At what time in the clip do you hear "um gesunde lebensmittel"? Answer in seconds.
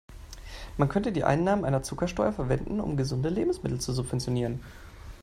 2.79-3.79